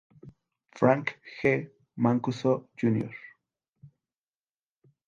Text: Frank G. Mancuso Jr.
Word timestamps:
Frank 0.75 1.11
G. 1.43 1.67
Mancuso 1.95 2.65
Jr. 2.75 3.13